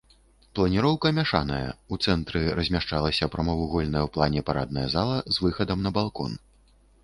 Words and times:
Планіроўка 0.59 1.11
мяшаная, 1.17 1.67
у 1.95 1.99
цэнтры 2.07 2.41
размяшчалася 2.61 3.31
прамавугольная 3.37 4.03
ў 4.07 4.13
плане 4.19 4.39
парадная 4.51 4.87
зала 4.99 5.23
з 5.37 5.49
выхадам 5.49 5.79
на 5.89 5.97
балкон. 6.03 6.31